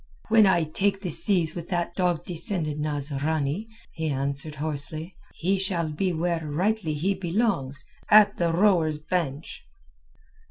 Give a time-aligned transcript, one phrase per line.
[0.29, 5.89] "When I take the seas with that dog descended Nasrani," he answered hoarsely, "he shall
[5.89, 9.63] be where rightly he belongs—at the rowers' bench."